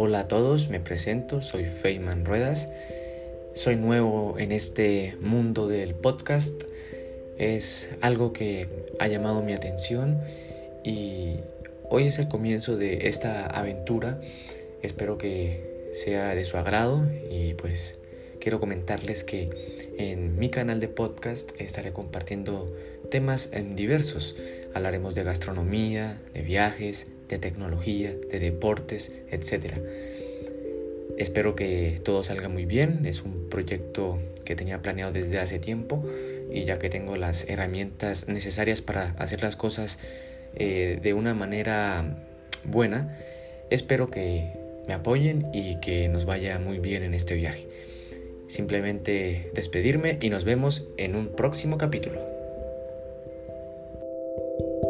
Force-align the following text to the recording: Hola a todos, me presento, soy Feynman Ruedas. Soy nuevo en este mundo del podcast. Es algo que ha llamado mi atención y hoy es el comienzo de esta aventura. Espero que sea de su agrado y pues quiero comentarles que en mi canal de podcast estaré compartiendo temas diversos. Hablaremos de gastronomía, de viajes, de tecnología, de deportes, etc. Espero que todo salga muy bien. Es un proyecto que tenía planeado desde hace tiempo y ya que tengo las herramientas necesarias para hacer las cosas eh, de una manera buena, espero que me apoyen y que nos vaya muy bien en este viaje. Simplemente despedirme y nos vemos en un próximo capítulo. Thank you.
Hola 0.00 0.20
a 0.20 0.28
todos, 0.28 0.68
me 0.68 0.78
presento, 0.78 1.42
soy 1.42 1.64
Feynman 1.64 2.24
Ruedas. 2.24 2.70
Soy 3.56 3.74
nuevo 3.74 4.38
en 4.38 4.52
este 4.52 5.16
mundo 5.20 5.66
del 5.66 5.96
podcast. 5.96 6.62
Es 7.36 7.90
algo 8.00 8.32
que 8.32 8.68
ha 9.00 9.08
llamado 9.08 9.42
mi 9.42 9.54
atención 9.54 10.20
y 10.84 11.38
hoy 11.90 12.06
es 12.06 12.20
el 12.20 12.28
comienzo 12.28 12.76
de 12.76 13.08
esta 13.08 13.48
aventura. 13.48 14.20
Espero 14.82 15.18
que 15.18 15.90
sea 15.92 16.32
de 16.36 16.44
su 16.44 16.58
agrado 16.58 17.04
y 17.28 17.54
pues 17.54 17.98
quiero 18.40 18.60
comentarles 18.60 19.24
que 19.24 19.50
en 19.98 20.38
mi 20.38 20.48
canal 20.48 20.78
de 20.78 20.86
podcast 20.86 21.50
estaré 21.60 21.92
compartiendo 21.92 22.72
temas 23.10 23.50
diversos. 23.74 24.36
Hablaremos 24.74 25.14
de 25.14 25.24
gastronomía, 25.24 26.20
de 26.34 26.42
viajes, 26.42 27.06
de 27.28 27.38
tecnología, 27.38 28.14
de 28.30 28.38
deportes, 28.38 29.12
etc. 29.30 29.78
Espero 31.16 31.56
que 31.56 32.00
todo 32.02 32.22
salga 32.22 32.48
muy 32.48 32.64
bien. 32.64 33.06
Es 33.06 33.22
un 33.22 33.48
proyecto 33.48 34.18
que 34.44 34.56
tenía 34.56 34.82
planeado 34.82 35.12
desde 35.12 35.38
hace 35.38 35.58
tiempo 35.58 36.04
y 36.50 36.64
ya 36.64 36.78
que 36.78 36.88
tengo 36.88 37.16
las 37.16 37.48
herramientas 37.48 38.28
necesarias 38.28 38.82
para 38.82 39.10
hacer 39.18 39.42
las 39.42 39.56
cosas 39.56 39.98
eh, 40.54 40.98
de 41.02 41.14
una 41.14 41.34
manera 41.34 42.24
buena, 42.64 43.16
espero 43.70 44.10
que 44.10 44.52
me 44.86 44.94
apoyen 44.94 45.46
y 45.52 45.78
que 45.80 46.08
nos 46.08 46.24
vaya 46.24 46.58
muy 46.58 46.78
bien 46.78 47.02
en 47.02 47.14
este 47.14 47.34
viaje. 47.34 47.68
Simplemente 48.48 49.50
despedirme 49.54 50.18
y 50.20 50.30
nos 50.30 50.44
vemos 50.44 50.88
en 50.96 51.14
un 51.14 51.28
próximo 51.28 51.76
capítulo. 51.76 52.37
Thank 54.60 54.82
you. 54.82 54.87